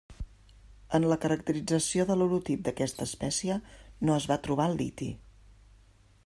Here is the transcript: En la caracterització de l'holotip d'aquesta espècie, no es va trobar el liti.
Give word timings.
En 0.99 1.03
la 1.11 1.17
caracterització 1.25 2.05
de 2.11 2.15
l'holotip 2.21 2.63
d'aquesta 2.69 3.07
espècie, 3.11 3.59
no 4.09 4.17
es 4.23 4.27
va 4.33 4.39
trobar 4.49 4.67
el 4.73 4.79
liti. 4.83 5.13